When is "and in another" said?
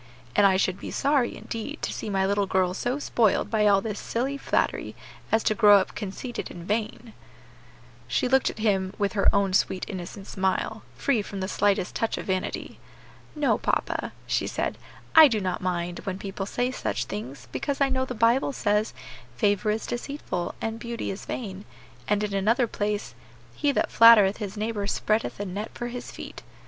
22.07-22.65